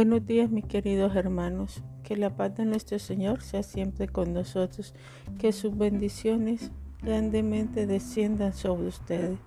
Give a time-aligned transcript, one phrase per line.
[0.00, 4.94] Buenos días mis queridos hermanos, que la paz de nuestro Señor sea siempre con nosotros,
[5.40, 6.70] que sus bendiciones
[7.02, 9.40] grandemente desciendan sobre ustedes.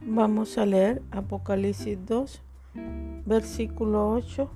[0.00, 2.42] Vamos a leer Apocalipsis 2,
[3.24, 4.50] versículo 8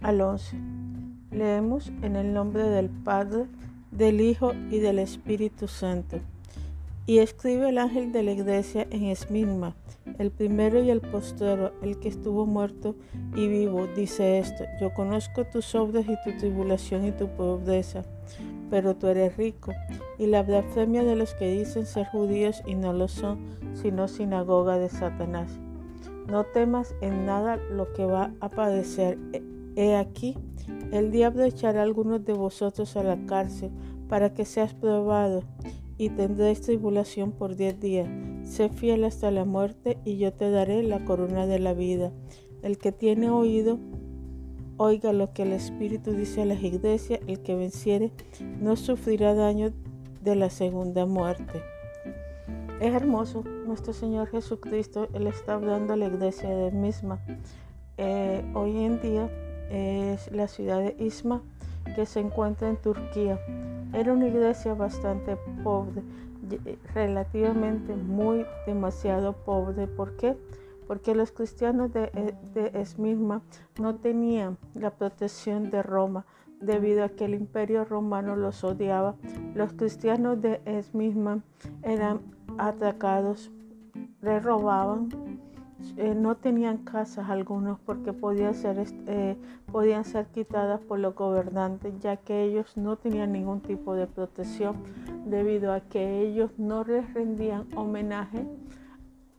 [0.00, 0.56] al 11.
[1.30, 3.44] Leemos en el nombre del Padre,
[3.90, 6.18] del Hijo y del Espíritu Santo.
[7.08, 9.74] Y escribe el ángel de la iglesia en Esmirna
[10.18, 12.96] el primero y el postero, el que estuvo muerto
[13.34, 18.04] y vivo, dice esto, yo conozco tus obras y tu tribulación y tu pobreza,
[18.68, 19.72] pero tú eres rico,
[20.18, 23.38] y la blasfemia de los que dicen ser judíos y no lo son,
[23.74, 25.50] sino sinagoga de Satanás.
[26.26, 29.18] No temas en nada lo que va a padecer.
[29.76, 30.36] He aquí,
[30.92, 33.70] el diablo echará a algunos de vosotros a la cárcel
[34.08, 35.42] para que seas probado
[35.98, 38.08] y tendréis tribulación por diez días.
[38.44, 42.12] Sé fiel hasta la muerte y yo te daré la corona de la vida.
[42.62, 43.78] El que tiene oído,
[44.76, 47.20] oiga lo que el Espíritu dice a las iglesias.
[47.26, 48.12] El que venciere
[48.60, 49.72] no sufrirá daño
[50.22, 51.62] de la segunda muerte.
[52.80, 57.20] Es hermoso, nuestro Señor Jesucristo, Él está hablando a la iglesia de misma.
[57.96, 59.28] Eh, hoy en día
[59.68, 61.42] es la ciudad de Isma
[61.94, 63.38] que se encuentra en Turquía.
[63.92, 66.02] Era una iglesia bastante pobre,
[66.94, 69.86] relativamente muy demasiado pobre.
[69.86, 70.36] ¿Por qué?
[70.86, 73.42] Porque los cristianos de, eh, de Esmirna
[73.78, 76.24] no tenían la protección de Roma
[76.60, 79.14] debido a que el imperio romano los odiaba.
[79.54, 81.42] Los cristianos de Esmirna
[81.82, 82.20] eran
[82.58, 83.50] atacados,
[84.22, 85.08] les robaban,
[85.96, 89.36] eh, no tenían casas algunos porque podían ser, eh,
[89.70, 94.76] podían ser quitadas por los gobernantes, ya que ellos no tenían ningún tipo de protección
[95.26, 98.44] debido a que ellos no les rendían homenaje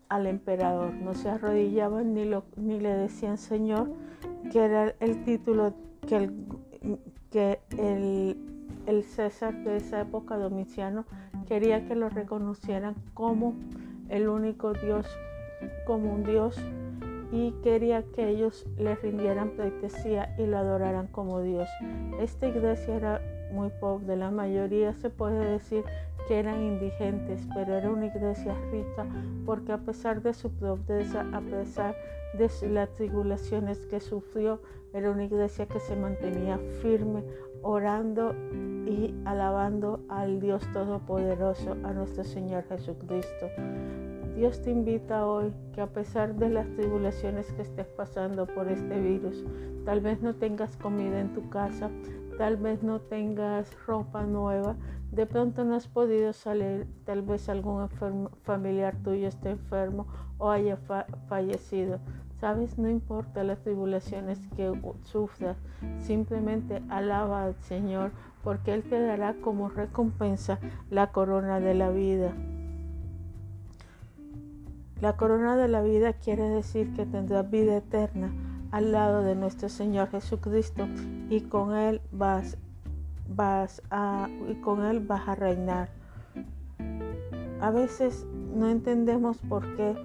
[0.08, 3.92] al emperador, no se arrodillaban ni, ni le decían Señor,
[4.52, 5.74] que era el título
[6.08, 6.34] que el,
[7.32, 8.38] que el,
[8.88, 11.06] el César de esa época, Domiciano,
[11.48, 13.56] quería que lo reconocieran como
[14.08, 15.06] el único Dios
[15.86, 16.60] como un Dios
[17.32, 21.70] y quería que ellos le rindieran pleitesía y lo adoraran como Dios.
[22.20, 23.22] Esta iglesia era
[23.52, 25.84] muy pobre, la mayoría se puede decir
[26.28, 29.06] que eran indigentes, pero era una iglesia rica
[29.46, 31.96] porque a pesar de su pobreza, a pesar
[32.38, 34.62] de las tribulaciones que sufrió,
[34.94, 37.24] era una iglesia que se mantenía firme,
[37.62, 38.36] orando
[38.86, 43.48] y alabando al Dios Todopoderoso, a nuestro Señor Jesucristo.
[44.40, 48.98] Dios te invita hoy que a pesar de las tribulaciones que estés pasando por este
[48.98, 49.44] virus,
[49.84, 51.90] tal vez no tengas comida en tu casa,
[52.38, 54.78] tal vez no tengas ropa nueva,
[55.12, 57.90] de pronto no has podido salir, tal vez algún
[58.44, 60.08] familiar tuyo esté enfermo
[60.38, 60.78] o haya
[61.28, 62.00] fallecido.
[62.40, 64.72] Sabes, no importa las tribulaciones que
[65.04, 65.58] sufras,
[66.00, 68.12] simplemente alaba al Señor
[68.42, 72.34] porque Él te dará como recompensa la corona de la vida.
[75.02, 78.34] La corona de la vida quiere decir que tendrás vida eterna
[78.72, 80.88] al lado de nuestro Señor Jesucristo
[81.30, 82.58] y con Él vas,
[83.30, 85.90] vas a, y con Él vas a reinar.
[87.62, 89.96] A veces no entendemos por qué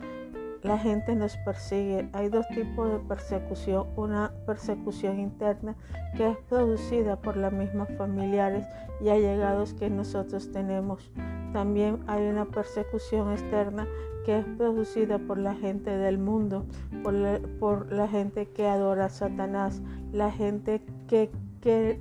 [0.65, 2.09] la gente nos persigue.
[2.15, 3.87] Hay dos tipos de persecución.
[3.97, 5.77] Una persecución interna
[6.17, 8.67] que es producida por las mismas familiares
[9.01, 11.13] y allegados que nosotros tenemos.
[11.53, 13.87] También hay una persecución externa
[14.25, 16.65] que es producida por la gente del mundo,
[17.03, 19.83] por la, gente que adora a Satanás,
[20.13, 21.31] la gente que,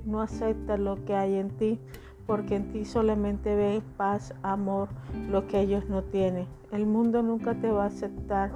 [0.06, 1.80] no acepta lo que hay en ti,
[2.26, 4.88] porque en ti solamente ve paz, amor,
[5.30, 6.46] lo que ellos no tienen.
[6.72, 8.50] El mundo nunca te va a aceptar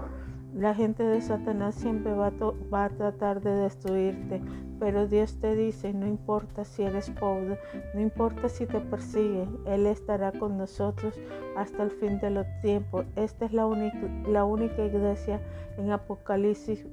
[0.54, 2.32] la gente de Satanás siempre va
[2.72, 4.40] a, tratar de destruirte,
[4.80, 7.58] pero Dios te dice, no importa si eres pobre,
[7.94, 11.14] no importa si te persigue, Él estará con nosotros
[11.56, 13.04] hasta el fin de los tiempos.
[13.14, 13.98] Esta es la única,
[14.28, 15.40] la única iglesia
[15.76, 16.84] en Apocalipsis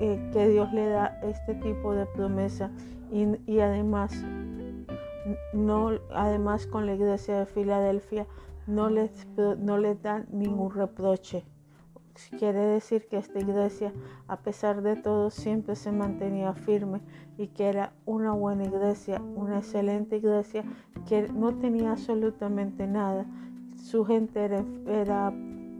[0.00, 2.70] eh, que Dios le da este tipo de promesa
[3.10, 4.12] y, además
[5.52, 8.26] no además con la iglesia de Filadelfia
[8.66, 11.44] no les, no les dan ningún reproche.
[12.38, 13.92] Quiere decir que esta iglesia,
[14.26, 17.00] a pesar de todo, siempre se mantenía firme
[17.38, 20.64] y que era una buena iglesia, una excelente iglesia
[21.08, 23.24] que no tenía absolutamente nada.
[23.76, 25.32] Su gente era, era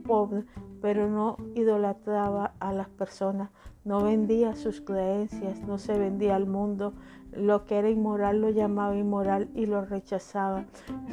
[0.08, 0.44] pobre,
[0.80, 3.50] pero no idolatraba a las personas,
[3.84, 6.94] no vendía sus creencias, no se vendía al mundo.
[7.32, 10.64] Lo que era inmoral lo llamaba inmoral y lo rechazaba.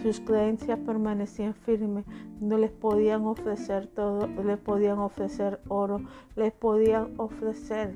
[0.02, 2.06] Sus creencias permanecían firmes,
[2.40, 6.02] no les podían ofrecer todo, les podían ofrecer oro,
[6.36, 7.96] les podían ofrecer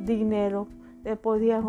[0.00, 0.68] dinero,
[1.22, 1.64] podían,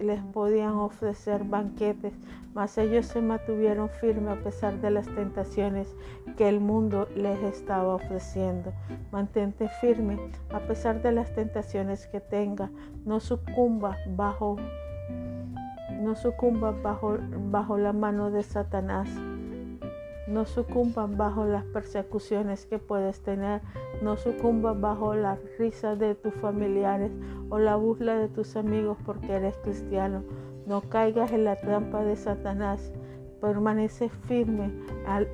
[0.00, 2.14] les podían ofrecer banquetes,
[2.54, 5.94] mas ellos se mantuvieron firmes a pesar de las tentaciones
[6.36, 8.72] que el mundo les estaba ofreciendo.
[9.12, 10.18] Mantente firme
[10.52, 12.70] a pesar de las tentaciones que tenga,
[13.04, 14.56] no sucumba bajo
[16.00, 16.14] no
[16.82, 17.18] bajo,
[17.50, 19.08] bajo la mano de Satanás.
[20.26, 23.60] No sucumban bajo las persecuciones que puedes tener.
[24.02, 27.12] No sucumban bajo la risa de tus familiares
[27.48, 30.24] o la burla de tus amigos porque eres cristiano.
[30.66, 32.92] No caigas en la trampa de Satanás.
[33.40, 34.72] Permanece firme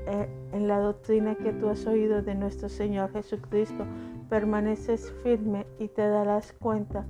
[0.07, 3.87] eh, en la doctrina que tú has oído de nuestro Señor Jesucristo.
[4.29, 7.07] Permaneces firme y te darás cuenta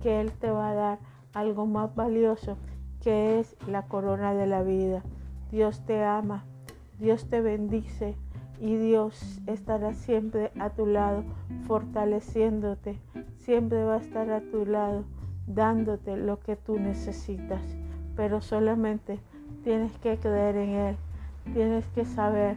[0.00, 0.98] que Él te va a dar
[1.34, 2.56] algo más valioso
[3.02, 5.02] que es la corona de la vida.
[5.50, 6.46] Dios te ama
[6.98, 8.16] Dios te bendice
[8.58, 11.24] y Dios estará siempre a tu lado,
[11.66, 12.98] fortaleciéndote.
[13.38, 15.04] Siempre va a estar a tu lado,
[15.46, 17.60] dándote lo que tú necesitas.
[18.16, 19.20] Pero solamente
[19.62, 20.96] tienes que creer en Él.
[21.52, 22.56] Tienes que saber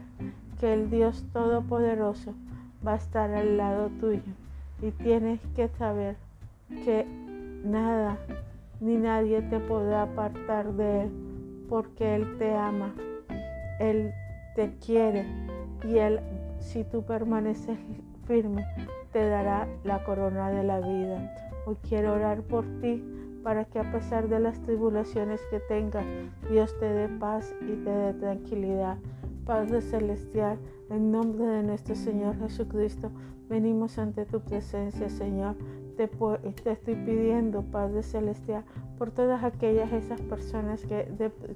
[0.60, 2.34] que el Dios Todopoderoso
[2.86, 4.22] va a estar al lado tuyo.
[4.82, 6.16] Y tienes que saber
[6.86, 7.06] que
[7.66, 8.18] nada
[8.80, 11.12] ni nadie te podrá apartar de Él,
[11.68, 12.94] porque Él te ama.
[13.80, 14.14] Él
[14.60, 15.26] te quiere
[15.88, 16.20] y Él,
[16.60, 17.80] si tú permaneces
[18.28, 18.66] firme,
[19.14, 21.34] te dará la corona de la vida.
[21.66, 23.02] Hoy quiero orar por ti
[23.42, 26.04] para que a pesar de las tribulaciones que tengas,
[26.52, 28.98] Dios te dé paz y te dé tranquilidad.
[29.46, 30.60] Padre Celestial,
[30.90, 33.12] en nombre de nuestro Señor Jesucristo,
[33.48, 35.56] venimos ante tu presencia, Señor.
[35.96, 38.66] Te, te estoy pidiendo, Padre Celestial,
[38.98, 41.08] por todas aquellas esas personas que,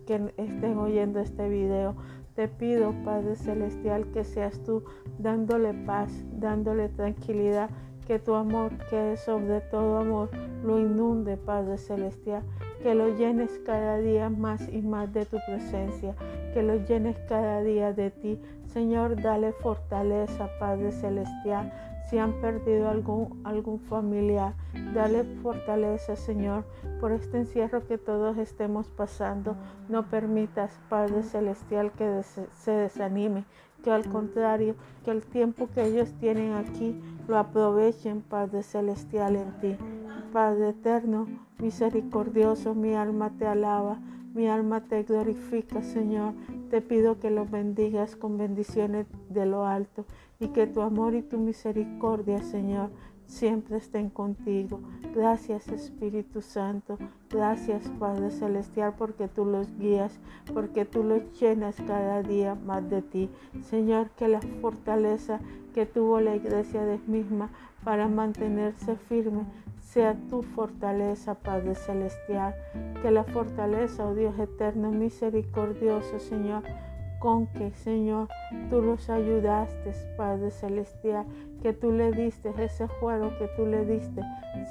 [0.06, 1.96] que estén oyendo este video.
[2.36, 4.84] Te pido, Padre Celestial, que seas tú
[5.20, 7.70] dándole paz, dándole tranquilidad,
[8.08, 10.30] que tu amor, que es sobre todo amor,
[10.64, 12.44] lo inunde, Padre Celestial,
[12.82, 16.16] que lo llenes cada día más y más de tu presencia,
[16.54, 18.40] que lo llenes cada día de ti.
[18.66, 21.72] Señor, dale fortaleza, Padre Celestial
[22.10, 24.54] si han perdido algún, algún familiar,
[24.94, 26.66] dale fortaleza, Señor,
[27.00, 29.56] por este encierro que todos estemos pasando.
[29.90, 33.46] No permitas, Padre Celestial, que se desanime,
[33.84, 39.60] que al contrario, que el tiempo que ellos tienen aquí lo aprovechen, Padre Celestial, en
[39.60, 39.78] ti.
[40.32, 41.28] Padre eterno,
[41.60, 44.00] misericordioso, mi alma te alaba.
[44.34, 46.34] Mi alma te glorifica, Señor.
[46.72, 50.06] Te pido que los bendigas con bendiciones de lo alto
[50.44, 52.90] y que tu amor y tu misericordia, Señor,
[53.26, 54.82] siempre estén contigo.
[55.16, 56.98] Gracias Espíritu Santo.
[57.30, 60.20] Gracias Padre Celestial porque tú los guías,
[60.54, 63.30] porque tú los llenas cada día más de ti.
[63.62, 65.40] Señor, que la fortaleza
[65.74, 67.50] que tuvo la iglesia de misma
[67.86, 69.46] para mantenerse firme
[69.80, 72.54] sea tu fortaleza, Padre Celestial.
[73.02, 76.64] Que la fortaleza, oh Dios eterno, misericordioso, Señor,
[77.24, 78.28] con que, Señor,
[78.70, 81.26] tú los ayudaste, Padre Celestial,
[81.62, 84.22] que tú le diste ese juego que tú le diste,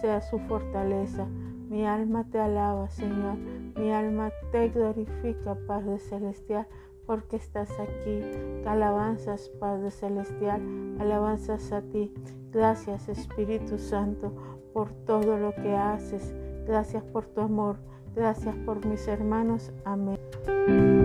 [0.02, 1.26] sea su fortaleza.
[1.70, 3.38] Mi alma te alaba, Señor.
[3.74, 6.66] Mi alma te glorifica, Padre Celestial,
[7.06, 8.20] porque estás aquí.
[8.66, 10.60] Alabanzas, Padre Celestial,
[11.00, 12.12] alabanzas a ti.
[12.52, 14.30] Gracias, Espíritu Santo
[14.74, 16.34] por todo lo que haces.
[16.66, 17.76] Gracias por tu amor.
[18.14, 19.72] Gracias por mis hermanos.
[19.86, 21.01] Amén.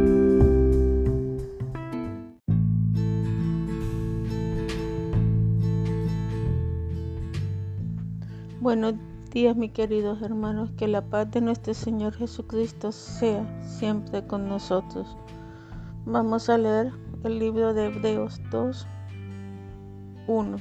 [8.67, 8.95] Buenos
[9.31, 10.71] días, mis queridos hermanos.
[10.75, 15.15] Que la paz de nuestro Señor Jesucristo sea siempre con nosotros.
[16.05, 16.91] Vamos a leer
[17.23, 18.85] el libro de Hebreos 2,
[20.27, 20.57] 1.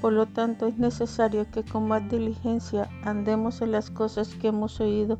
[0.00, 4.80] Por lo tanto, es necesario que con más diligencia andemos en las cosas que hemos
[4.80, 5.18] oído,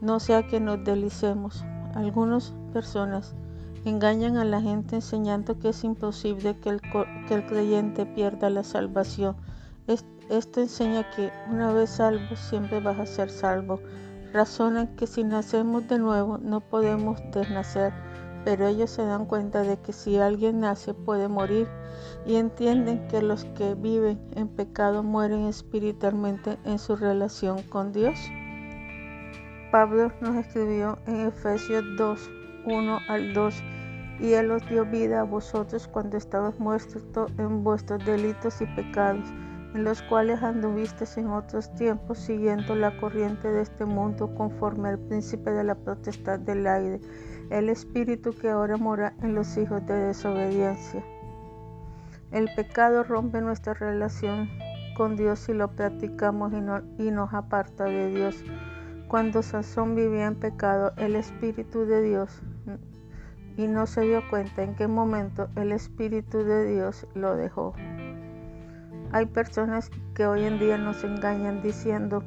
[0.00, 1.64] no sea que nos delicemos.
[1.96, 3.34] Algunas personas
[3.84, 6.80] engañan a la gente enseñando que es imposible que el,
[7.48, 9.34] creyente pierda la salvación.
[10.28, 13.80] Enseña que una vez salvo, siempre vas a ser salvo.
[14.32, 17.92] Razonan que si nacemos de nuevo no podemos desnacer
[18.46, 21.66] pero ellos se dan cuenta de que si alguien nace puede morir
[22.24, 28.16] y entienden que los que viven en pecado mueren espiritualmente en su relación con Dios.
[29.72, 32.30] Pablo nos escribió en Efesios 2,
[32.66, 33.54] 1 al 2,
[34.20, 37.02] y Él os dio vida a vosotros cuando estabas muertos
[37.38, 39.26] en vuestros delitos y pecados,
[39.76, 44.98] en los cuales anduvisteis en otros tiempos siguiendo la corriente de este mundo conforme al
[44.98, 46.98] príncipe de la potestad del aire,
[47.50, 51.04] el espíritu que ahora mora en los hijos de desobediencia.
[52.32, 54.48] El pecado rompe nuestra relación
[54.96, 58.42] con Dios si lo practicamos y, y nos aparta de Dios.
[59.08, 62.40] Cuando Sansón vivía en pecado, el Espíritu de Dios
[63.58, 67.74] y no se dio cuenta en qué momento el Espíritu de Dios lo dejó.
[69.12, 72.22] Hay personas que hoy en día nos engañan diciendo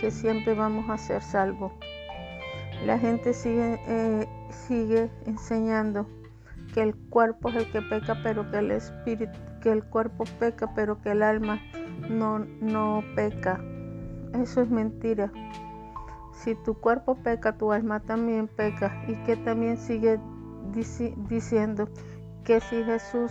[0.00, 1.72] que siempre vamos a ser salvos.
[2.84, 6.06] La gente sigue, eh, sigue enseñando
[6.74, 10.72] que el cuerpo es el que peca, pero que el espíritu, que el cuerpo peca,
[10.74, 11.60] pero que el alma
[12.08, 13.60] no, no peca.
[14.34, 15.30] Eso es mentira.
[16.32, 19.04] Si tu cuerpo peca, tu alma también peca.
[19.06, 20.18] Y que también sigue
[21.28, 21.88] diciendo
[22.44, 23.30] que si Jesús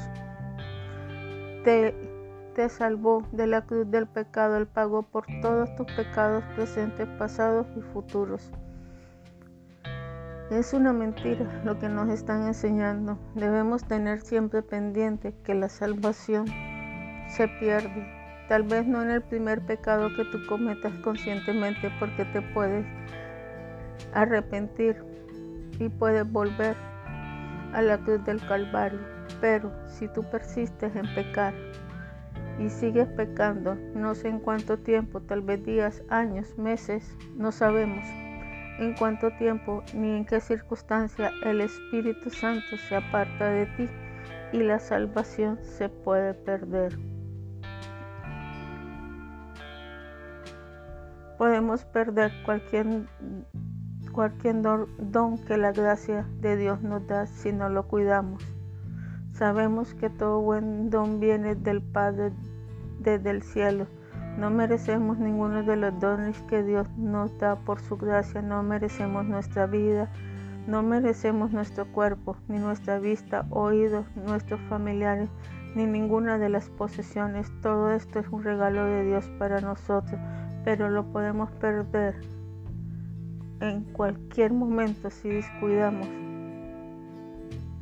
[1.63, 2.10] te,
[2.55, 7.67] te salvó de la cruz del pecado, Él pagó por todos tus pecados presentes, pasados
[7.77, 8.51] y futuros.
[10.51, 13.17] Es una mentira lo que nos están enseñando.
[13.36, 16.46] Debemos tener siempre pendiente que la salvación
[17.29, 18.05] se pierde.
[18.50, 22.86] Tal vez no en el primer pecado que tú cometas conscientemente porque te puedes
[24.13, 25.01] arrepentir
[25.79, 26.75] y puedes volver
[27.72, 29.00] a la cruz del Calvario.
[29.39, 31.53] Pero si tú persistes en pecar
[32.60, 38.05] y sigues pecando, no sé en cuánto tiempo, tal vez días, años, meses, no sabemos
[38.79, 43.89] en cuánto tiempo ni en qué circunstancia el Espíritu Santo se aparta de ti
[44.53, 46.98] y la salvación se puede perder.
[51.38, 52.88] Podemos perder cualquier
[54.12, 58.43] cualquier don que la gracia de Dios nos da si no lo cuidamos.
[59.41, 62.31] Sabemos que todo buen don viene del Padre
[63.00, 63.88] desde el cielo.
[64.38, 68.43] No merecemos ninguno de los dones que Dios nos da por su gracia.
[68.43, 70.12] No merecemos nuestra vida,
[70.67, 75.27] no merecemos nuestro cuerpo, ni nuestra vista, oídos, nuestros familiares,
[75.74, 77.51] ni ninguna de las posesiones.
[77.63, 80.21] Todo esto es un regalo de Dios para nosotros,
[80.63, 82.13] pero lo podemos perder
[83.60, 86.30] en cualquier momento si descuidamos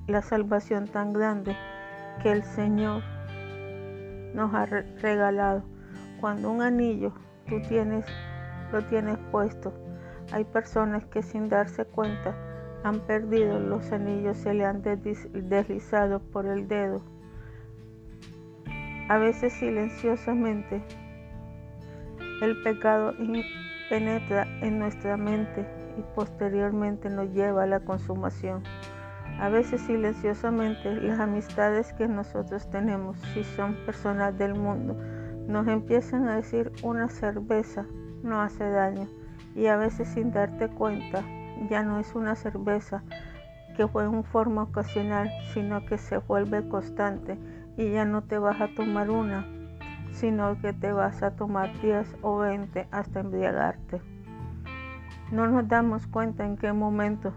[0.09, 1.55] la salvación tan grande
[2.21, 3.03] que el Señor
[4.33, 5.63] nos ha regalado.
[6.19, 7.13] Cuando un anillo
[7.47, 8.05] tú tienes,
[8.71, 9.73] lo tienes puesto,
[10.31, 12.35] hay personas que sin darse cuenta
[12.83, 17.01] han perdido los anillos, se le han deslizado por el dedo.
[19.09, 20.83] A veces silenciosamente
[22.41, 23.13] el pecado
[23.89, 25.65] penetra en nuestra mente
[25.97, 28.63] y posteriormente nos lleva a la consumación.
[29.39, 34.97] A veces silenciosamente las amistades que nosotros tenemos, si son personas del mundo,
[35.47, 37.85] nos empiezan a decir una cerveza
[38.21, 39.07] no hace daño
[39.55, 41.23] y a veces sin darte cuenta
[41.69, 43.01] ya no es una cerveza
[43.77, 47.37] que fue en forma ocasional, sino que se vuelve constante
[47.77, 49.47] y ya no te vas a tomar una,
[50.11, 54.01] sino que te vas a tomar 10 o 20 hasta embriagarte.
[55.31, 57.33] No nos damos cuenta en qué momento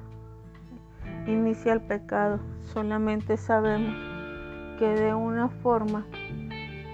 [1.27, 2.41] inicia el pecado,
[2.73, 3.95] solamente sabemos
[4.79, 6.05] que de una forma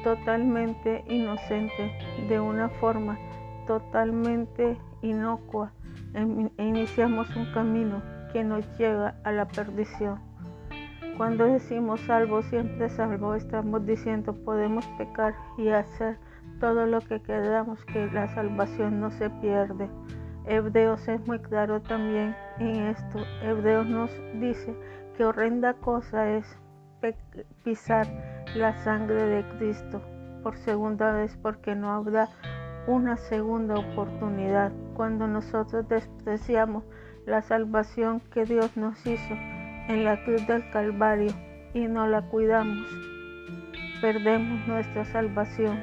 [0.05, 1.93] totalmente inocente,
[2.29, 3.19] de una forma
[3.67, 5.73] totalmente inocua,
[6.15, 10.21] em, iniciamos un camino que nos lleva a la perdición.
[11.17, 16.17] Cuando decimos salvo, siempre salvo, estamos diciendo podemos pecar y hacer
[16.61, 19.89] todo lo que queramos, que la salvación no se pierde.
[20.47, 23.19] Hebreos es muy claro también en esto.
[23.43, 24.75] Hebreos nos dice
[25.17, 26.59] que horrenda cosa es
[27.65, 28.07] pisar
[28.55, 30.01] la sangre de Cristo
[30.43, 32.29] por segunda vez porque no habrá
[32.87, 36.85] una segunda oportunidad cuando nosotros despreciamos
[37.27, 39.35] la salvación que Dios nos hizo
[39.89, 41.33] en la cruz del Calvario
[41.75, 42.89] y no la cuidamos,
[44.01, 45.79] perdemos nuestra salvación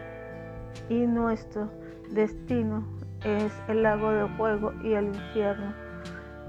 [0.90, 1.70] y nuestro
[2.12, 2.84] destino
[3.26, 5.74] es el lago de fuego y el infierno.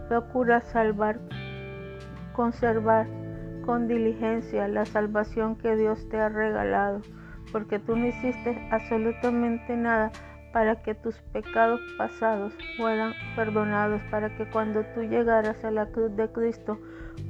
[0.08, 1.18] Procura salvar,
[2.34, 3.06] conservar
[3.64, 7.00] con diligencia la salvación que Dios te ha regalado,
[7.50, 10.12] porque tú no hiciste absolutamente nada
[10.52, 16.14] para que tus pecados pasados fueran perdonados, para que cuando tú llegaras a la cruz
[16.16, 16.78] de Cristo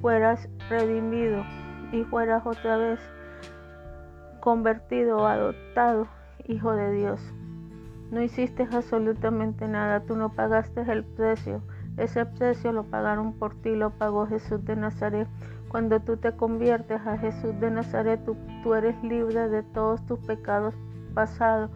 [0.00, 1.44] fueras redimido
[1.92, 3.00] y fueras otra vez
[4.40, 6.06] convertido, adoptado,
[6.46, 7.20] hijo de Dios.
[8.10, 11.60] No hiciste absolutamente nada, tú no pagaste el precio.
[11.96, 15.28] Ese precio lo pagaron por ti, lo pagó Jesús de Nazaret.
[15.68, 18.20] Cuando tú te conviertes a Jesús de Nazaret,
[18.62, 20.75] tú, eres libre de todos tus pecados
[21.14, 21.70] pasados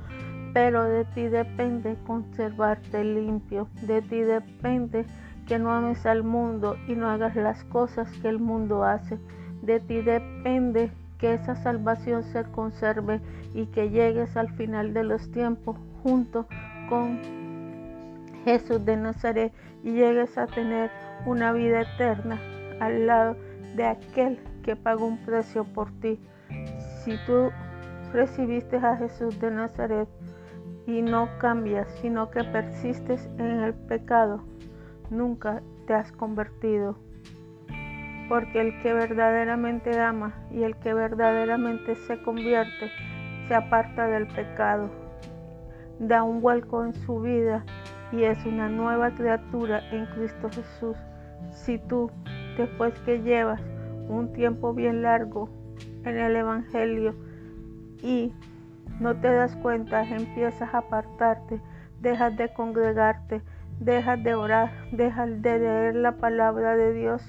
[0.52, 5.06] pero de ti depende conservarte limpio, de ti depende
[5.46, 9.18] que no ames al mundo y no hagas las cosas que el mundo hace,
[9.62, 13.20] de ti depende que esa salvación se conserve
[13.54, 16.46] y que llegues al final de los tiempos junto
[16.88, 17.20] con
[18.44, 19.52] Jesús de Nazaret
[19.82, 20.90] y llegues a tener
[21.26, 22.40] una vida eterna
[22.80, 23.36] al lado
[23.76, 26.18] de aquel que pagó un precio por ti.
[27.04, 27.50] Si tú
[28.12, 30.08] recibiste a Jesús de Nazaret,
[30.86, 34.42] y no cambias, sino que persistes en el pecado,
[35.10, 36.96] nunca te has convertido.
[38.28, 42.90] Porque el que verdaderamente ama y el que verdaderamente se convierte,
[43.48, 44.90] se aparta del pecado,
[46.00, 47.64] da un vuelco en su vida
[48.10, 50.96] y es una nueva criatura en Cristo Jesús.
[51.52, 52.10] Si tú,
[52.56, 53.60] después que llevas
[54.08, 55.48] un tiempo bien largo
[56.04, 57.14] en el Evangelio
[58.02, 58.32] y
[58.98, 61.60] no te das cuenta, empiezas a apartarte,
[62.00, 63.42] dejas de congregarte,
[63.78, 67.22] dejas de orar, dejas de leer la palabra de Dios,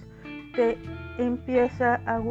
[0.55, 0.77] te
[1.17, 2.21] empieza a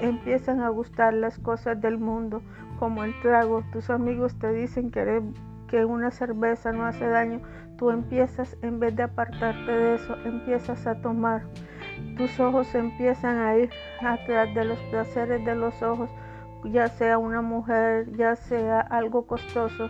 [0.00, 2.40] empiezan a gustar las cosas del mundo,
[2.78, 3.62] como el trago.
[3.72, 7.40] Tus amigos te dicen que, una cerveza no hace daño.
[7.76, 11.42] Tú empiezas, en vez de apartarte de eso, empiezas a tomar.
[12.16, 13.70] Tus ojos empiezan a ir
[14.00, 16.10] atrás de los placeres de los ojos
[16.64, 19.88] ya sea una mujer, ya sea algo costoso,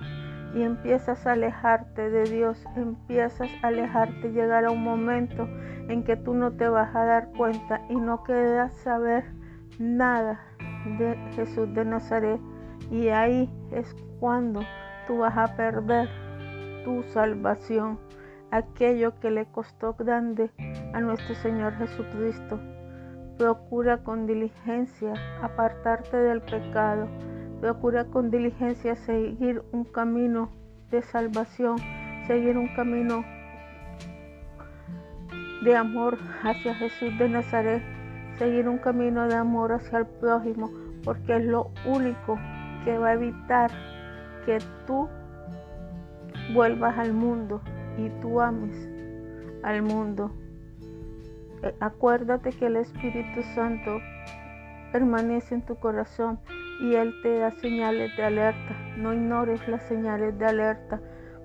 [0.54, 5.46] y empiezas a alejarte de Dios, empiezas a alejarte, llegar a un momento
[5.88, 9.24] en que tú no te vas a dar cuenta y no quedas saber
[9.78, 10.40] nada
[10.98, 12.40] de Jesús de Nazaret.
[12.90, 14.60] Y ahí es cuando
[15.06, 16.08] tú vas a perder
[16.84, 17.98] tu salvación,
[18.50, 20.50] aquello que le costó grande
[20.94, 22.58] a nuestro Señor Jesucristo.
[23.36, 27.08] Procura con diligencia apartarte del pecado.
[27.60, 30.50] Procura con diligencia seguir un camino
[30.90, 31.76] de salvación,
[32.26, 33.24] seguir un camino
[35.62, 37.82] de amor hacia Jesús de Nazaret,
[38.38, 40.70] seguir un camino de amor hacia el prójimo,
[41.04, 42.38] porque es lo único
[42.88, 43.70] que va a evitar
[44.46, 45.10] que tú
[46.54, 47.60] vuelvas al mundo
[47.98, 48.88] y tú ames
[49.62, 50.30] al mundo.
[51.64, 53.98] Eh, acuérdate que el Espíritu Santo
[54.90, 56.40] permanece en tu corazón
[56.80, 58.74] y Él te da señales de alerta.
[58.96, 60.98] No ignores las señales de alerta.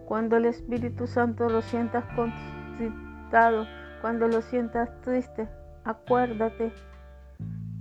[0.08, 3.66] Cuando el Espíritu Santo lo sientas contristado,
[4.00, 5.50] cuando lo sientas triste,
[5.84, 6.72] acuérdate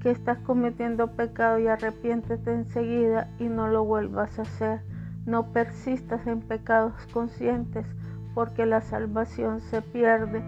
[0.02, 4.80] que estás cometiendo pecado y arrepiéntete enseguida y no lo vuelvas a hacer.
[5.26, 7.86] No persistas en pecados conscientes
[8.34, 10.42] porque la salvación se pierde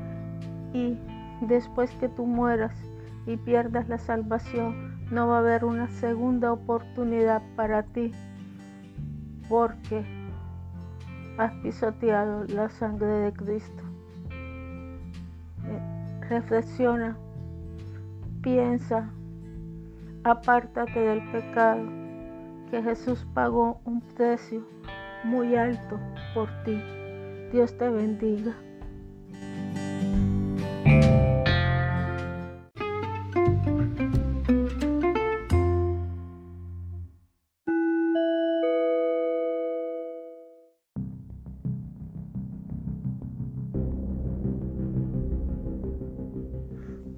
[0.73, 0.99] y
[1.41, 2.75] después que tú mueras
[3.27, 8.11] y pierdas la salvación, no va a haber una segunda oportunidad para ti
[9.49, 10.05] porque
[11.39, 13.83] has pisoteado la sangre de Cristo.
[15.65, 17.17] Eh, reflexiona,
[18.43, 19.11] piensa,
[20.25, 21.85] apártate del pecado,
[22.71, 24.67] que Jesús pagó un precio
[25.23, 26.01] muy alto
[26.35, 26.83] por ti.
[27.53, 28.55] Dios te bendiga.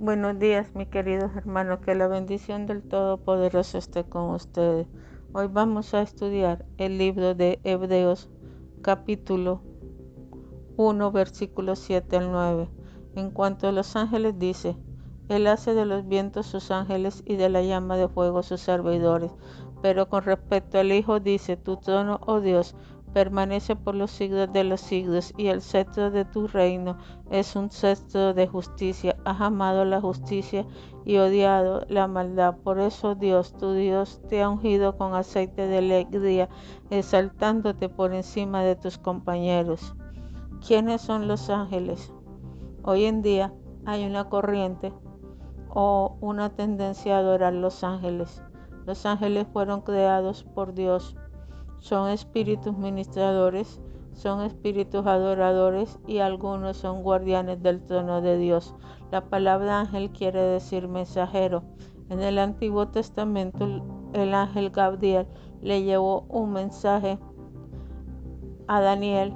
[0.07, 4.87] Buenos días, mis queridos hermanos, que la bendición del Todopoderoso esté con ustedes.
[5.33, 8.31] Hoy vamos a estudiar el libro de Hebreos
[8.83, 9.63] capítulo
[10.77, 12.69] 1, versículos 7 al 9.
[13.17, 14.77] En cuanto a los ángeles dice,
[15.29, 19.33] Él hace de los vientos sus ángeles y de la llama de fuego sus servidores.
[19.83, 22.77] Pero con respecto al Hijo dice, Tu trono, oh Dios,
[23.17, 26.99] permanece por los siglos de los siglos, y el cetro de tu reino
[27.31, 29.17] es un cetro de justicia.
[29.25, 30.67] Has amado la justicia
[31.07, 32.59] y odiado la maldad.
[32.63, 36.51] Por eso Dios, tu Dios, te ha ungido con aceite de alegría,
[36.91, 39.97] exaltándote por encima de tus compañeros.
[40.67, 42.13] ¿Quiénes son los ángeles?
[42.83, 43.51] Hoy en día
[43.87, 44.93] hay una corriente
[45.71, 48.43] o una tendencia a adorar los ángeles.
[48.85, 51.17] Los ángeles fueron creados por Dios
[51.79, 53.81] son espíritus ministradores,
[54.13, 58.75] son espíritus adoradores y algunos son guardianes del trono de Dios.
[59.11, 61.63] La palabra ángel quiere decir mensajero.
[62.09, 63.67] En el Antiguo Testamento
[64.13, 65.27] el ángel Gabriel
[65.61, 67.19] le llevó un mensaje
[68.69, 69.35] a Daniel.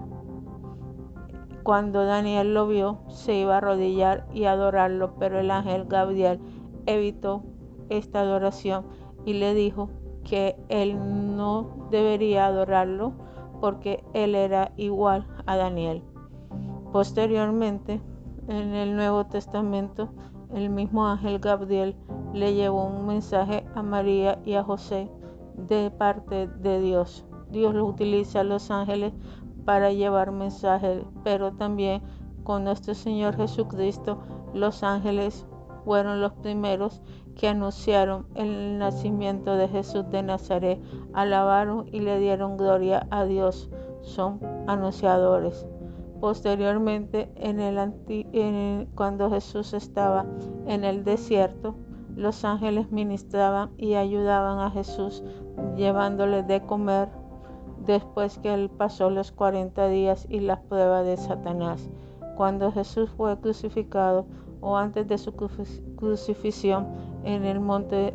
[1.62, 6.40] Cuando Daniel lo vio, se iba a arrodillar y adorarlo, pero el ángel Gabriel
[6.87, 7.42] evitó
[7.90, 8.87] esta adoración
[9.26, 9.90] y le dijo
[10.24, 10.96] que él
[11.37, 13.12] no debería adorarlo
[13.61, 16.02] porque él era igual a Daniel.
[16.92, 18.00] Posteriormente,
[18.48, 20.09] en el Nuevo Testamento,
[20.52, 21.94] el mismo ángel Gabriel
[22.33, 25.09] le llevó un mensaje a María y a José
[25.56, 27.24] de parte de Dios.
[27.50, 29.12] Dios lo utiliza a los ángeles
[29.64, 32.02] para llevar mensajes, pero también
[32.42, 34.18] con nuestro Señor Jesucristo,
[34.54, 35.46] los ángeles
[35.85, 37.00] fueron los primeros
[37.40, 40.79] que anunciaron el nacimiento de Jesús de Nazaret,
[41.14, 43.70] alabaron y le dieron gloria a Dios.
[44.03, 45.66] Son anunciadores.
[46.20, 50.26] Posteriormente, en el, cuando Jesús estaba
[50.66, 51.76] en el desierto,
[52.14, 55.24] los ángeles ministraban y ayudaban a Jesús,
[55.76, 57.09] llevándole de comer
[57.87, 61.88] después que él pasó los 40 días y las pruebas de Satanás.
[62.37, 64.26] Cuando Jesús fue crucificado
[64.61, 65.33] o antes de su
[65.96, 66.87] crucifixión
[67.25, 68.14] en el monte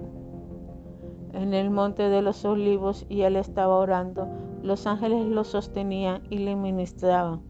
[1.35, 4.27] en el monte de los olivos y él estaba orando,
[4.63, 7.41] los ángeles lo sostenían y le ministraban.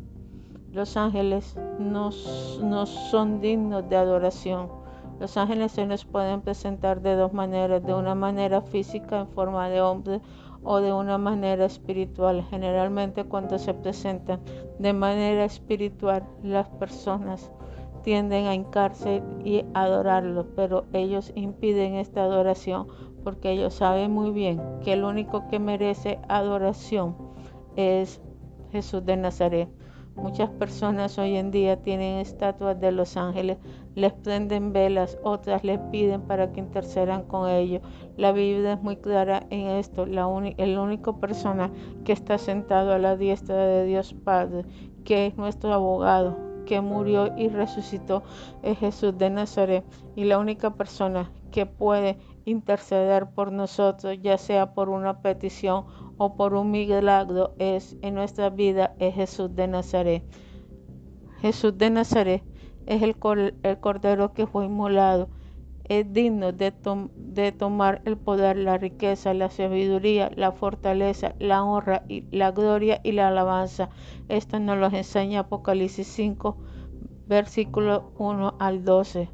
[0.71, 4.69] Los ángeles no, son dignos de adoración.
[5.19, 9.69] Los ángeles se nos pueden presentar de dos maneras, de una manera física en forma
[9.69, 10.19] de hombre
[10.63, 12.43] o de una manera espiritual.
[12.49, 14.41] Generalmente cuando se presentan
[14.79, 17.49] de manera espiritual, las personas
[18.05, 22.85] tienden a hincarse y adorarlo, pero ellos impiden esta adoración
[23.23, 27.17] porque ellos saben muy bien que el único que merece adoración
[27.75, 28.21] es
[28.71, 29.69] Jesús de Nazaret.
[30.15, 33.57] Muchas personas hoy en día tienen estatuas de los ángeles,
[33.95, 37.81] les prenden velas, otras les piden para que intercedan con ellos.
[38.17, 40.05] La Biblia es muy clara en esto.
[40.05, 41.71] La el único persona
[42.05, 44.63] que está sentado a la diestra de Dios Padre,
[45.03, 48.23] que es nuestro abogado, que murió y resucitó,
[48.63, 49.85] es Jesús de Nazaret.
[50.15, 55.85] Y la única persona que puede interceder por nosotros, ya sea por una petición
[56.17, 60.23] o por un milagro es en nuestra vida es Jesús de Nazaret.
[61.41, 62.43] Jesús de Nazaret
[62.85, 65.29] es el, cordero que fue inmolado.
[65.87, 66.73] Es digno de,
[67.15, 73.01] de tomar el poder, la riqueza, la sabiduría, la fortaleza, la honra, y la gloria
[73.03, 73.89] y la alabanza.
[74.27, 76.57] Esto nos lo enseña Apocalipsis 5,
[77.27, 79.29] versículo 1 al 12.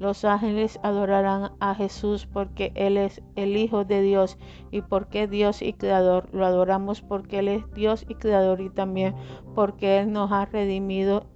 [0.00, 4.38] Los ángeles adorarán a Jesús porque Él es el Hijo de Dios
[4.70, 6.30] y porque Dios y Creador.
[6.32, 9.14] Lo adoramos porque Él es Dios y Creador y también
[9.54, 11.26] porque Él nos ha redimido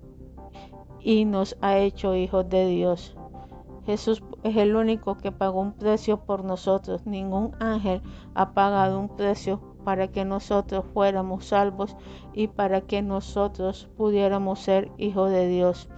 [0.98, 3.14] y nos ha hecho hijos de Dios.
[3.85, 7.07] Jesús es el único que pagó un precio por nosotros.
[7.07, 8.03] Ningún ángel
[8.35, 11.97] ha pagado un precio para que nosotros fuéramos salvos
[12.35, 15.89] y para que nosotros pudiéramos ser hijos de Dios.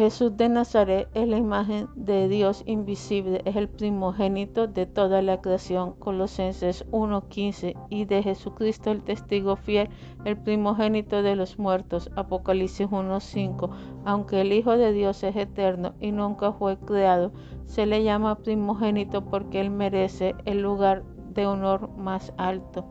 [0.00, 5.42] Jesús de Nazaret es la imagen de Dios invisible, es el primogénito de toda la
[5.42, 9.90] creación, Colosenses 1.15, y de Jesucristo el testigo fiel,
[10.24, 13.70] el primogénito de los muertos, Apocalipsis 1.5.
[14.06, 17.32] Aunque el Hijo de Dios es eterno y nunca fue creado,
[17.66, 22.86] se le llama primogénito porque él merece el lugar de honor más alto.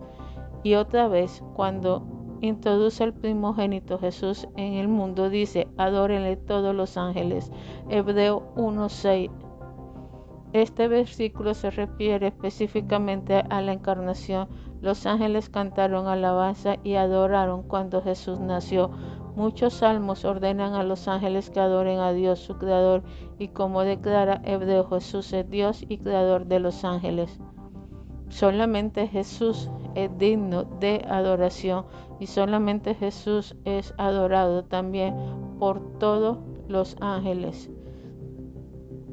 [0.61, 6.97] Y otra vez, cuando introduce al primogénito Jesús en el mundo, dice, adórenle todos los
[6.97, 7.51] ángeles.
[7.89, 9.29] Hebreo 1.6.
[10.51, 14.47] Este versículo se refiere específicamente a la encarnación.
[14.81, 18.89] Los ángeles cantaron alabanza y adoraron cuando Jesús nació.
[19.35, 23.03] Muchos salmos ordenan a los ángeles que adoren a Dios, su creador,
[23.37, 27.39] y como declara Hebreo, Jesús es Dios y creador de los ángeles.
[28.29, 31.85] Solamente Jesús es digno de adoración
[32.19, 35.15] y solamente Jesús es adorado también
[35.59, 37.69] por todos los ángeles.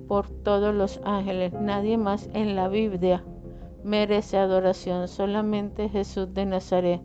[0.08, 1.52] Por todos los ángeles.
[1.52, 3.24] Nadie más en la Biblia
[3.82, 7.00] merece adoración, solamente Jesús de Nazaret.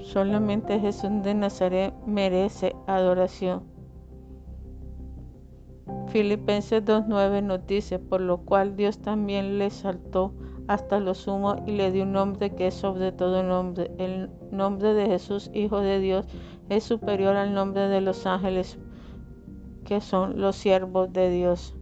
[0.00, 3.75] Solamente Jesús de Nazaret merece adoración.
[6.16, 10.32] Filipenses 2.9 nos dice, por lo cual Dios también le saltó
[10.66, 13.90] hasta lo sumo y le dio un nombre que es sobre todo nombre.
[13.98, 16.24] El nombre de Jesús, Hijo de Dios,
[16.70, 18.78] es superior al nombre de los ángeles,
[19.84, 21.76] que son los siervos de Dios.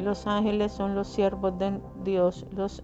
[0.00, 2.82] Los ángeles son los siervos de Dios, los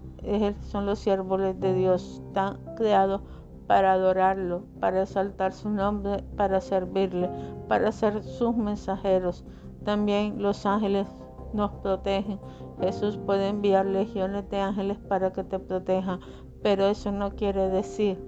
[0.71, 3.23] son los siervos de Dios, están creados
[3.69, 7.31] para adorarlo, para exaltar su nombre, para servirle,
[7.69, 9.45] para ser sus mensajeros.
[9.85, 11.07] También los ángeles
[11.53, 12.41] nos protegen.
[12.81, 16.21] Jesús puede enviar legiones de ángeles para que te protejan,
[16.63, 18.19] pero eso no quiere decir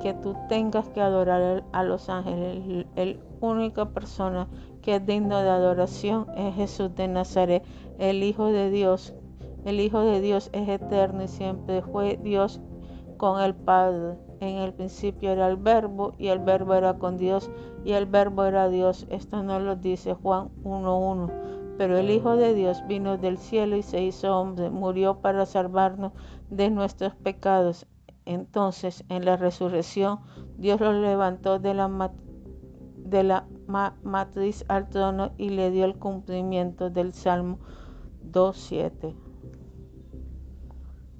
[0.00, 2.86] que tú tengas que adorar a los ángeles.
[2.96, 4.48] La única persona
[4.80, 7.62] que es digno de adoración es Jesús de Nazaret,
[7.98, 9.14] el Hijo de Dios.
[9.66, 12.62] El Hijo de Dios es eterno y siempre fue Dios
[13.18, 14.25] con el Padre.
[14.40, 17.50] En el principio era el verbo y el verbo era con Dios
[17.84, 19.06] y el verbo era Dios.
[19.08, 21.30] Esto no lo dice Juan 1.1.
[21.78, 26.12] Pero el Hijo de Dios vino del cielo y se hizo hombre, murió para salvarnos
[26.50, 27.86] de nuestros pecados.
[28.24, 30.20] Entonces, en la resurrección,
[30.58, 31.88] Dios lo levantó de la,
[34.02, 37.58] matriz al trono y le dio el cumplimiento del Salmo
[38.32, 39.25] 2.7.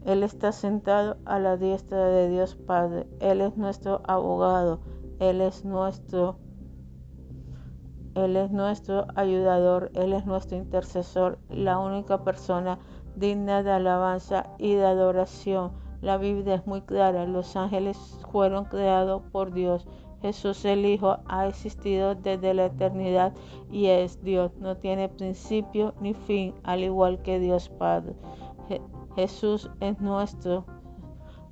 [0.07, 3.09] Él está sentado a la diestra de Dios Padre.
[3.19, 4.79] Él es nuestro abogado.
[5.19, 6.39] Él es nuestro
[8.15, 12.79] Él es nuestro ayudador, Él es nuestro intercesor, la única persona
[13.17, 15.73] digna de alabanza y de adoración.
[16.03, 17.99] La Biblia es muy clara, los ángeles
[18.31, 19.89] fueron creados por Dios.
[20.23, 23.35] Jesús el Hijo ha existido desde la eternidad
[23.73, 28.15] y es Dios, no tiene principio ni fin, al igual que Dios Padre.
[29.17, 30.67] Jesús es nuestro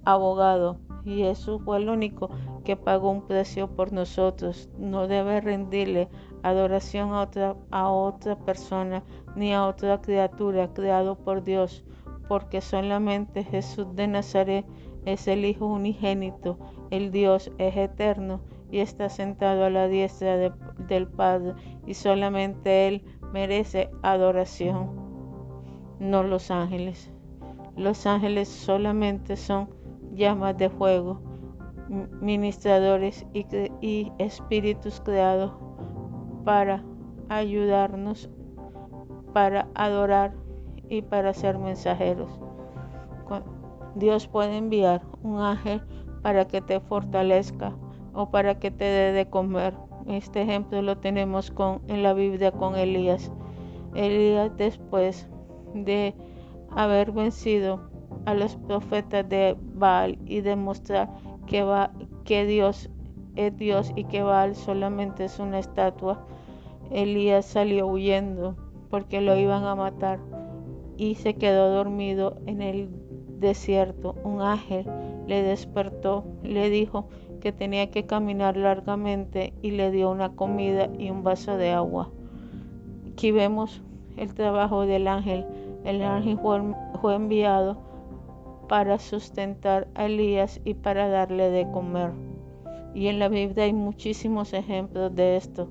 [0.05, 2.31] abogado y Jesús fue el único
[2.65, 4.69] que pagó un precio por nosotros.
[4.79, 6.09] No debe rendirle
[6.43, 9.03] adoración a otra, a otra persona
[9.35, 11.85] ni a otra criatura creado por Dios,
[12.29, 14.67] porque solamente Jesús de Nazaret
[15.07, 16.59] es el Hijo unigénito,
[16.91, 21.55] el Dios es eterno y está sentado a la diestra del Padre
[21.87, 24.91] y solamente Él merece adoración,
[25.99, 27.14] no los ángeles.
[27.77, 29.69] Los ángeles solamente son
[30.13, 31.21] llamas de fuego,
[32.21, 35.53] ministradores y, espíritus creados
[36.45, 36.85] para
[37.29, 38.31] ayudarnos,
[39.33, 40.35] para adorar
[40.89, 42.31] y para ser mensajeros.
[43.97, 45.83] Dios puede enviar un ángel
[46.23, 47.73] para que te fortalezca
[48.13, 49.75] o para que te dé de comer.
[50.07, 53.33] Este ejemplo lo tenemos con, en la Biblia con Elías.
[53.95, 55.29] Elías después
[55.75, 56.15] de
[56.75, 57.81] haber vencido
[58.27, 61.09] a los profetas de Baal y demostrar
[61.47, 61.93] que, va,
[62.25, 62.91] que Dios
[63.37, 66.27] es Dios y que Baal solamente es una estatua,
[66.91, 68.57] Elías salió huyendo
[68.91, 70.21] porque lo iban a matar
[70.97, 72.91] y se quedó dormido en el
[73.41, 74.15] desierto.
[74.23, 74.87] Un ángel
[75.27, 77.09] le despertó, le dijo
[77.41, 82.11] que tenía que caminar largamente y le dio una comida y un vaso de agua.
[83.11, 83.83] Aquí vemos
[84.17, 85.45] el trabajo del ángel
[85.85, 86.39] el ángel
[87.01, 87.77] fue enviado
[88.69, 92.13] para sustentar a Elías y para darle de comer.
[92.95, 95.69] Y en la Biblia hay muchísimos ejemplos de esto,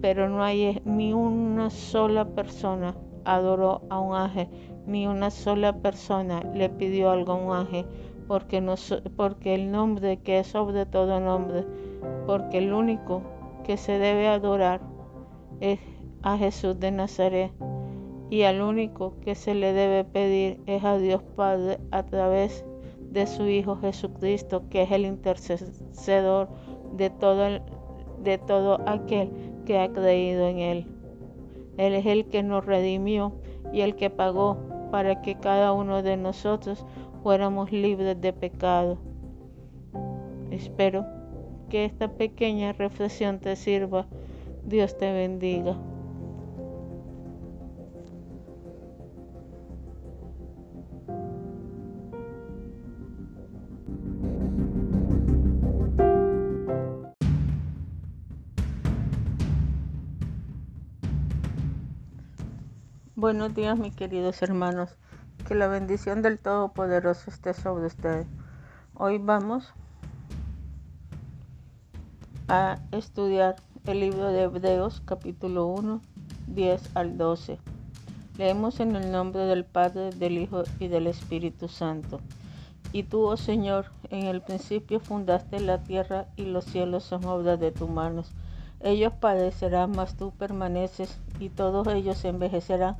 [0.00, 4.48] pero no hay ni una sola persona adoró a un ángel,
[4.86, 7.86] ni una sola persona le pidió algo a un ángel,
[8.26, 8.74] porque, no,
[9.16, 11.64] porque el nombre que es sobre todo nombre,
[12.26, 13.22] porque el único
[13.64, 14.80] que se debe adorar
[15.60, 15.78] es
[16.22, 17.52] a Jesús de Nazaret
[18.32, 22.64] y al único que se le debe pedir es a Dios Padre a través
[23.10, 26.48] de su Hijo Jesucristo, que es el intercedor
[26.96, 27.60] de todo,
[28.24, 29.30] de todo aquel
[29.66, 30.86] que ha creído en Él.
[31.76, 33.34] Él es el que nos redimió
[33.70, 34.56] y el que pagó
[34.90, 36.86] para que cada uno de nosotros
[37.22, 38.96] fuéramos libres de pecado.
[40.50, 41.04] Espero
[41.68, 44.06] que esta pequeña reflexión te sirva.
[44.64, 45.76] Dios te bendiga.
[63.22, 64.96] Buenos días mis queridos hermanos,
[65.46, 68.26] que la bendición del Todopoderoso esté sobre ustedes.
[68.96, 69.72] Hoy vamos
[72.48, 73.54] a estudiar
[73.86, 76.00] el libro de Hebreos capítulo 1,
[76.48, 77.60] 10 al 12.
[78.38, 82.18] Leemos en el nombre del Padre, del Hijo y del Espíritu Santo.
[82.92, 87.60] Y tú, oh Señor, en el principio fundaste la tierra y los cielos son obras
[87.60, 88.32] de tus manos.
[88.82, 92.96] Ellos padecerán, mas tú permaneces, y todos ellos envejecerán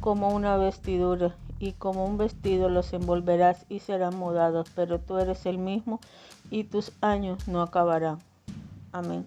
[0.00, 5.46] como una vestidura, y como un vestido los envolverás y serán mudados, pero tú eres
[5.46, 6.00] el mismo
[6.50, 8.18] y tus años no acabarán.
[8.92, 9.26] Amén.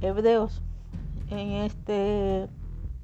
[0.00, 0.62] Hebreos,
[1.28, 2.42] en este,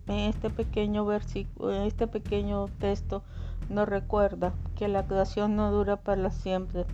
[0.07, 3.22] en este pequeño versículo, en este pequeño texto,
[3.68, 6.87] nos recuerda que la creación no dura para siempre.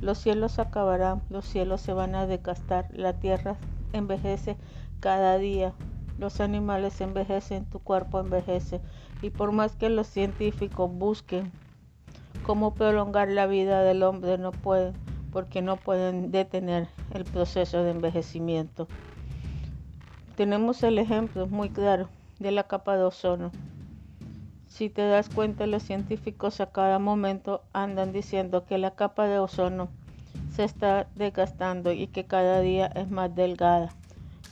[0.00, 3.56] Los cielos acabarán, los cielos se van a decastar, la tierra
[3.92, 4.56] envejece
[5.00, 5.74] cada día,
[6.18, 8.80] los animales envejecen, tu cuerpo envejece.
[9.22, 11.52] Y por más que los científicos busquen
[12.44, 14.94] cómo prolongar la vida del hombre no pueden,
[15.32, 18.88] porque no pueden detener el proceso de envejecimiento.
[20.36, 22.08] Tenemos el ejemplo muy claro
[22.38, 23.50] de la capa de ozono.
[24.70, 29.40] Si te das cuenta, los científicos a cada momento andan diciendo que la capa de
[29.40, 29.88] ozono
[30.54, 33.90] se está desgastando y que cada día es más delgada.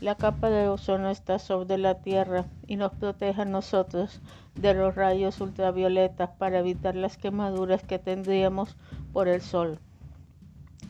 [0.00, 4.20] La capa de ozono está sobre la Tierra y nos protege a nosotros
[4.56, 8.76] de los rayos ultravioletas para evitar las quemaduras que tendríamos
[9.12, 9.78] por el sol.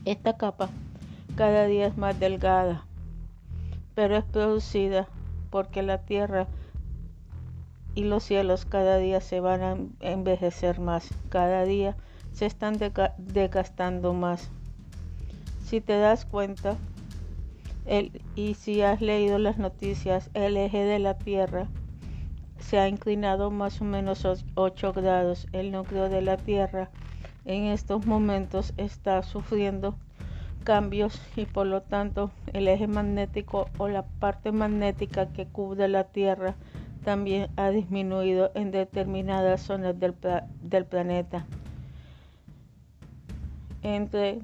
[0.06, 0.70] Esta capa
[1.36, 2.86] cada día es más delgada,
[3.94, 5.06] pero es producida
[5.50, 6.46] porque la Tierra
[7.94, 11.96] y los cielos cada día se van a envejecer más, cada día
[12.32, 12.78] se están
[13.18, 14.50] desgastando más.
[15.64, 16.76] Si te das cuenta,
[18.34, 21.68] y si has leído las noticias, el eje de la Tierra
[22.58, 25.46] se ha inclinado más o menos 8 grados.
[25.52, 26.90] El núcleo de la Tierra
[27.44, 29.94] en estos momentos está sufriendo
[30.64, 36.04] cambios y por lo tanto el eje magnético o la parte magnética que cubre la
[36.04, 36.56] Tierra
[37.08, 40.14] también ha disminuido en determinadas zonas del,
[40.60, 41.46] del planeta.
[43.82, 44.40] Entre,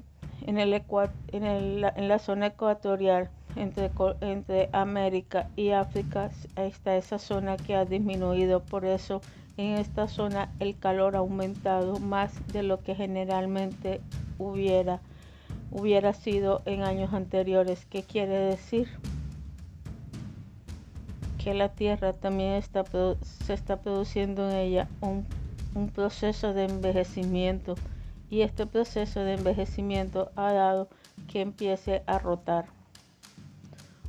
[0.47, 7.19] en, el en, el, en la zona ecuatorial entre, entre América y África está esa
[7.19, 9.21] zona que ha disminuido por eso
[9.57, 14.01] en esta zona el calor ha aumentado más de lo que generalmente
[14.39, 15.01] hubiera
[15.69, 17.85] hubiera sido en años anteriores.
[17.85, 18.87] ¿Qué quiere decir?
[21.45, 25.27] Que la Tierra también se está produciendo en ella un,
[25.93, 27.75] proceso de envejecimiento.
[28.31, 30.89] Y este proceso de envejecimiento ha dado
[31.31, 32.65] que empiece a rotar.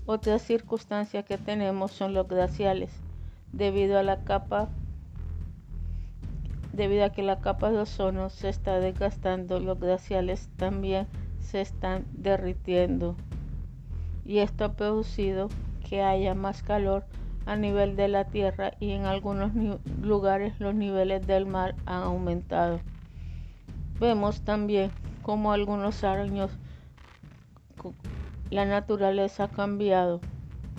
[0.07, 2.91] Otra circunstancia que tenemos son los glaciales,
[3.53, 4.69] debido a
[6.73, 11.07] debido a que la capa de ozono se está desgastando, los glaciales también
[11.41, 13.15] se están derritiendo.
[14.25, 15.51] Y esto ha producido
[15.87, 17.05] que haya más calor
[17.47, 19.53] a nivel de la tierra y en algunos
[20.03, 22.81] lugares los niveles del mar han aumentado.
[23.99, 24.91] Vemos también
[25.23, 26.51] como algunos años
[28.51, 30.21] la naturaleza ha cambiado.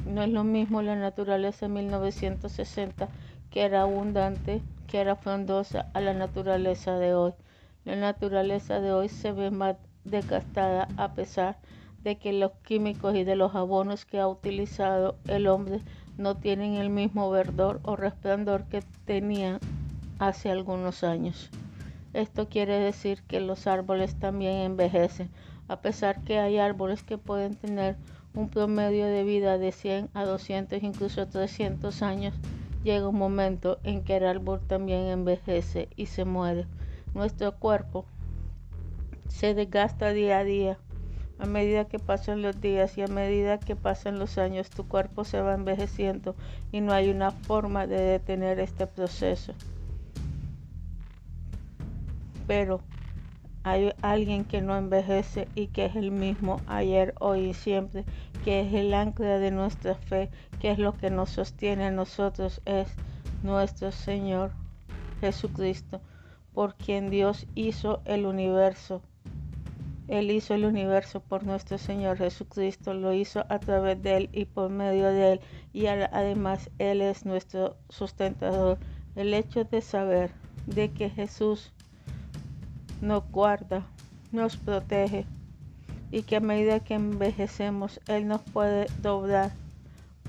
[0.05, 3.09] No es lo mismo la naturaleza en 1960
[3.49, 7.33] que era abundante, que era frondosa a la naturaleza de hoy.
[7.85, 11.57] La naturaleza de hoy se ve más desgastada a pesar
[12.03, 15.81] de que los químicos y de los abonos que ha utilizado el hombre
[16.17, 19.59] no tienen el mismo verdor o resplandor que tenían
[20.19, 21.49] hace algunos años.
[22.13, 25.29] Esto quiere decir que los árboles también envejecen,
[25.67, 27.95] a pesar que hay árboles que pueden tener
[28.33, 32.33] un promedio de vida de 100 a 200, incluso 300 años,
[32.83, 36.65] llega un momento en que el árbol también envejece y se muere.
[37.13, 38.05] Nuestro cuerpo
[39.27, 40.77] se desgasta día a día.
[41.39, 45.23] A medida que pasan los días y a medida que pasan los años, tu cuerpo
[45.23, 46.35] se va envejeciendo
[46.71, 49.53] y no hay una forma de detener este proceso.
[52.47, 52.81] Pero
[53.63, 58.05] hay alguien que no envejece y que es el mismo ayer, hoy y siempre,
[58.45, 60.29] que es el ancla de nuestra fe,
[60.61, 62.87] que es lo que nos sostiene a nosotros, es
[63.43, 64.51] nuestro Señor
[65.19, 65.99] Jesucristo,
[66.53, 69.01] por quien Dios hizo el universo.
[70.07, 74.45] Él hizo el universo por nuestro Señor Jesucristo, lo hizo a través de Él y
[74.45, 75.41] por medio de Él.
[75.73, 78.77] Y además Él es nuestro sustentador.
[79.15, 80.31] El hecho de saber
[80.65, 81.73] de que Jesús
[83.01, 83.85] nos guarda,
[84.31, 85.25] nos protege
[86.11, 89.51] y que a medida que envejecemos Él nos puede doblar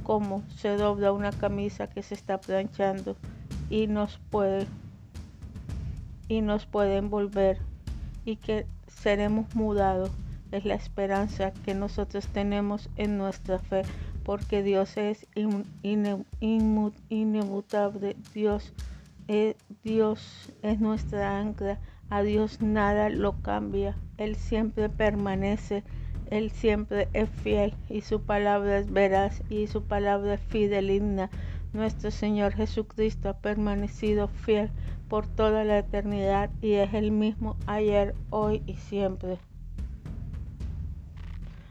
[0.03, 3.17] como se dobla una camisa que se está planchando
[3.71, 4.67] y nos puede
[6.29, 7.59] y nos envolver
[8.25, 8.67] y que
[8.99, 10.11] seremos mudados.
[10.51, 13.83] Es la esperanza que nosotros tenemos en nuestra fe,
[14.25, 15.27] porque Dios es
[17.11, 18.17] inmutable.
[18.35, 18.73] Dios
[19.29, 21.79] es, Dios es nuestra ancla.
[22.11, 23.97] A Dios nada lo cambia.
[24.17, 25.85] Él siempre permanece.
[26.31, 31.31] Él siempre es fiel y su palabra es veraz y su palabra es fideligna.
[31.73, 34.71] Nuestro Señor Jesucristo ha permanecido fiel
[35.09, 39.39] por toda la eternidad y es el mismo ayer, hoy y siempre.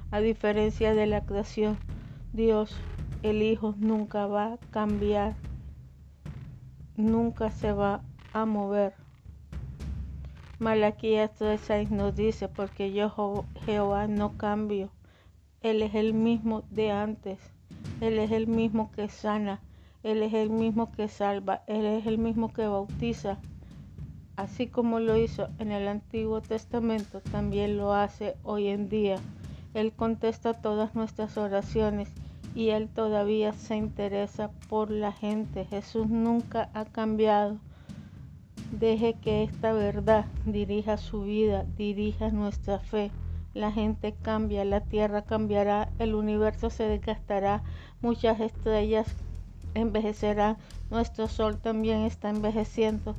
[0.09, 1.77] A diferencia de la creación,
[2.33, 2.75] Dios,
[3.23, 5.35] el Hijo, nunca va a cambiar,
[6.95, 8.01] nunca se va
[8.33, 8.93] a mover.
[10.59, 14.89] Malaquías 3.6 nos dice, porque yo Jehová no cambio.
[15.61, 17.39] Él es el mismo de antes.
[18.01, 19.61] Él es el mismo que sana,
[20.07, 23.39] él es el mismo que salva, Él es el mismo que bautiza.
[24.37, 29.17] así como lo hizo en el Antiguo Testamento, también lo hace hoy en día.
[29.73, 32.07] Él contesta todas nuestras oraciones
[32.55, 35.65] y Él todavía se interesa por la gente.
[35.65, 37.57] Jesús nunca ha cambiado.
[38.71, 43.11] Deje que esta verdad dirija su vida, dirija nuestra fe.
[43.53, 47.61] La gente cambia, la tierra cambiará, el universo se desgastará,
[48.01, 49.13] muchas estrellas
[49.73, 50.57] envejecerán,
[50.89, 53.15] nuestro sol también está envejeciendo,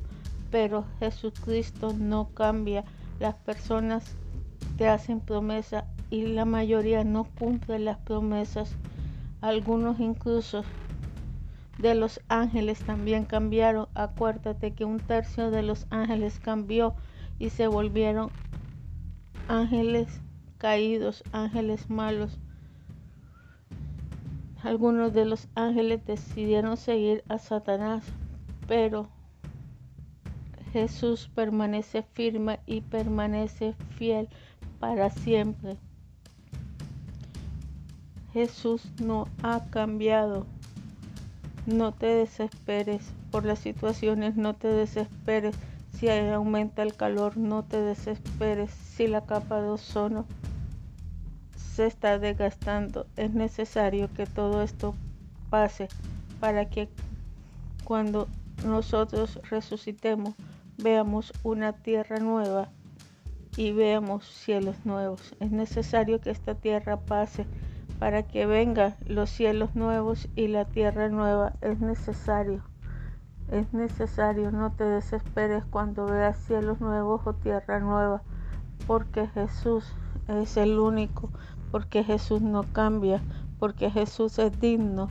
[0.51, 2.83] pero Jesucristo no cambia.
[3.19, 4.15] Las personas
[4.77, 8.75] te hacen promesa y la mayoría no cumple las promesas.
[9.41, 10.63] Algunos incluso
[11.77, 13.87] de los ángeles también cambiaron.
[13.93, 16.95] Acuérdate que un tercio de los ángeles cambió
[17.39, 18.31] y se volvieron
[19.47, 20.21] ángeles
[20.57, 22.39] caídos, ángeles malos.
[24.63, 28.03] Algunos de los ángeles decidieron seguir a Satanás,
[28.67, 29.07] pero
[30.73, 34.27] Jesús permanece firme y permanece fiel
[34.79, 35.77] para siempre.
[38.33, 40.45] Jesús no ha cambiado.
[41.65, 45.55] No te desesperes por las situaciones, no te desesperes
[45.93, 50.25] si aumenta el calor, no te desesperes si la capa de ozono
[51.75, 53.05] se está desgastando.
[53.15, 54.95] Es necesario que todo esto
[55.49, 55.87] pase
[56.39, 56.89] para que
[57.83, 58.27] cuando
[58.65, 60.33] nosotros resucitemos
[60.77, 62.69] veamos una tierra nueva
[63.57, 65.35] y veamos cielos nuevos.
[65.39, 67.45] Es necesario que esta tierra pase
[67.99, 71.53] para que vengan los cielos nuevos y la tierra nueva.
[71.61, 72.63] Es necesario,
[73.51, 78.21] es necesario, no te desesperes cuando veas cielos nuevos o tierra nueva,
[78.87, 79.93] porque Jesús
[80.27, 81.29] es el único,
[81.71, 83.21] porque Jesús no cambia,
[83.59, 85.09] porque Jesús es digno.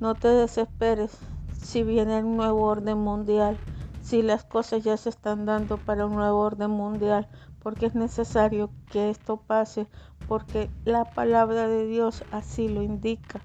[0.00, 1.18] No te desesperes
[1.52, 3.56] si viene un nuevo orden mundial,
[4.02, 7.28] si las cosas ya se están dando para un nuevo orden mundial,
[7.62, 9.86] porque es necesario que esto pase,
[10.26, 13.40] porque la palabra de Dios así lo indica.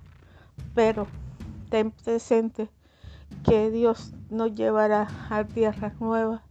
[0.74, 1.08] Pero
[1.70, 2.70] ten presente
[3.44, 6.42] que Dios nos llevará a tierras nuevas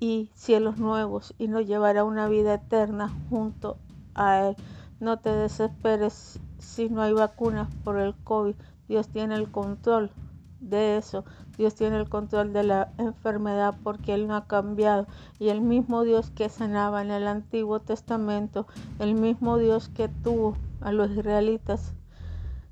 [0.00, 3.76] y cielos nuevos y nos llevará a una vida eterna junto
[4.14, 4.56] a Él.
[5.02, 8.54] No te desesperes si no hay vacunas por el COVID.
[8.86, 10.12] Dios tiene el control
[10.60, 11.24] de eso.
[11.58, 15.08] Dios tiene el control de la enfermedad porque Él no ha cambiado.
[15.40, 18.68] Y el mismo Dios que sanaba en el Antiguo Testamento,
[19.00, 21.94] el mismo Dios que tuvo a los israelitas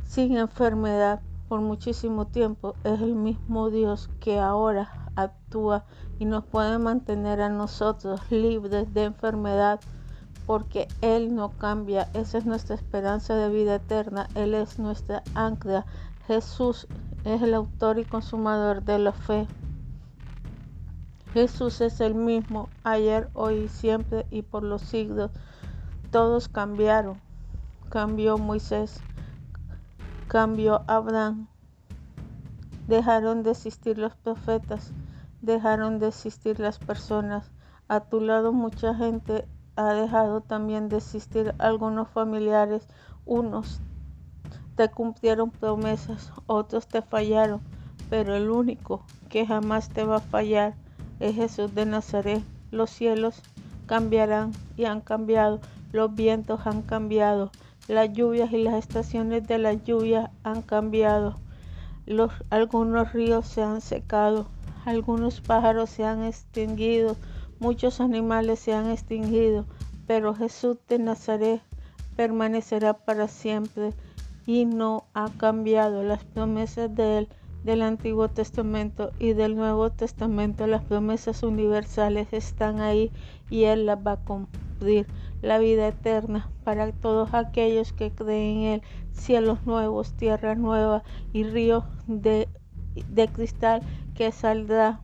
[0.06, 5.84] sin enfermedad por muchísimo tiempo, es el mismo Dios que ahora actúa
[6.20, 9.80] y nos puede mantener a nosotros libres de enfermedad
[10.50, 12.08] porque Él no cambia.
[12.12, 14.26] Esa es nuestra esperanza de vida eterna.
[14.34, 15.86] Él es nuestra ancla.
[16.26, 16.88] Jesús
[17.24, 19.46] es el autor y consumador de la fe.
[21.32, 25.30] Jesús es el mismo ayer, hoy y siempre y por los siglos.
[26.10, 27.20] Todos cambiaron.
[27.88, 29.00] Cambió Moisés,
[30.26, 31.46] cambió Abraham.
[32.88, 34.92] Dejaron de existir los profetas,
[35.42, 37.52] dejaron de existir las personas.
[37.86, 39.46] A tu lado mucha gente
[39.76, 42.86] ha dejado también de existir algunos familiares,
[43.24, 43.80] unos
[44.76, 47.60] te cumplieron promesas, otros te fallaron,
[48.08, 50.74] pero el único que jamás te va a fallar
[51.20, 52.42] es Jesús de Nazaret.
[52.70, 53.42] Los cielos
[53.86, 55.60] cambiarán y han cambiado,
[55.92, 57.50] los vientos han cambiado,
[57.88, 61.36] las lluvias y las estaciones de la lluvia han cambiado.
[62.48, 64.46] Algunos ríos se han secado,
[64.84, 67.16] algunos pájaros se han extinguido,
[67.60, 69.66] muchos animales se han extinguido,
[70.06, 71.62] pero Jesús de Nazaret
[72.16, 73.92] permanecerá para siempre
[74.46, 77.28] y no ha cambiado las promesas de él
[77.64, 80.66] del Antiguo Testamento y del Nuevo Testamento.
[80.66, 83.10] Las promesas universales están ahí
[83.50, 85.06] y Él las va a cumplir.
[85.42, 88.82] La vida eterna para todos aquellos que creen en Él.
[89.12, 91.02] Cielos nuevos, tierra nueva
[91.32, 92.48] y río de,
[93.08, 93.82] de cristal
[94.14, 95.00] que saldrá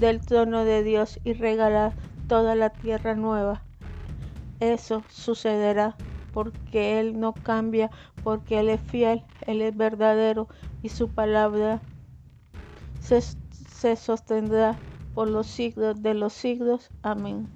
[0.00, 1.96] del trono de Dios y regalará
[2.26, 3.66] toda la tierra nueva.
[4.60, 6.00] Eso sucederá
[6.32, 7.90] porque Él no cambia,
[8.22, 10.48] porque Él es fiel, Él es verdadero
[10.82, 11.86] y su palabra
[13.00, 13.20] se,
[13.50, 16.92] se sostendrá por los siglos de los siglos.
[17.02, 17.50] Amén.